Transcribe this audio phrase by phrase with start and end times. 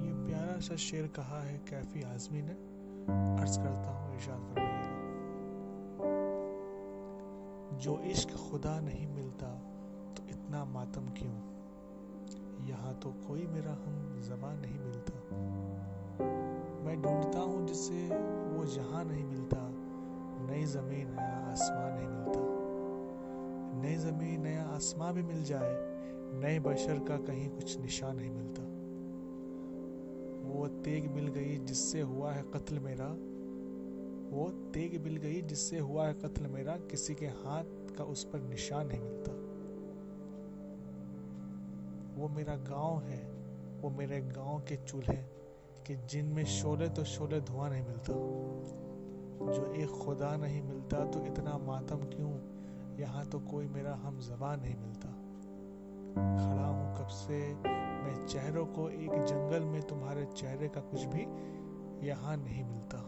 [0.00, 2.52] یہ پیارا سا شعر کہا ہے، کیفی آزمی نے۔
[3.42, 4.72] عرض کرتا ہوں، ارشاد فرمائیے
[7.78, 9.58] جو عشق خدا نہیں ملتا
[10.14, 11.34] تو اتنا ماتم کیوں؟
[12.58, 15.18] یہاں تو کوئی میرا ہم زبان نہیں ملتا۔
[16.82, 18.08] میں ڈھونڈتا ہوں جس سے
[18.52, 19.68] وہ جہاں نہیں ملتا۔
[20.50, 21.81] نئی زمین نیا آسمان
[24.18, 25.78] نہیں زمین نیا آسمان بھی مل جائے،
[26.32, 28.62] نئے بشر کا کہیں کچھ نشان نہیں ملتا۔
[30.48, 33.14] وہ تیگ مل گئی جس سے ہوا ہے قتل میرا۔
[34.30, 38.30] وہ تیگ مل گئی جس سے ہوا ہے قتل میرا، کسی کے ہاتھ کا اس
[38.30, 39.32] پر نشان نہیں ملتا۔
[42.16, 43.30] وہ میرا گاؤں ہے،
[43.82, 45.26] وہ میرے گاؤں کے چولہے
[45.84, 48.12] کہ جن میں شولے تو شولے دھواں نہیں ملتا۔
[49.56, 52.32] جو ایک خدا نہیں ملتا تو اتنا ماتم کیوں؟
[52.96, 55.08] یہاں تو کوئی میرا ہم زبان نہیں ملتا۔
[56.14, 57.54] کھڑا ہوں کب سے
[58.02, 61.26] میں چہروں کو ایک جنگل میں تمہارے چہرے کا کچھ بھی
[62.06, 62.98] یہاں نہیں ملتا۔